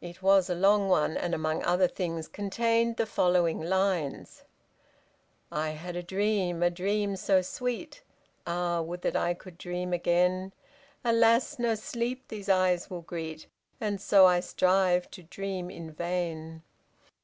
[0.00, 4.44] It was a long one, and among other things contained the following lines:
[5.50, 8.00] I had a dream, a dream so sweet,
[8.46, 8.80] Ah!
[8.82, 10.52] would that I could dream again;
[11.04, 13.48] Alas, no sleep these eyes will greet,
[13.80, 16.62] And so I strive to dream in vain!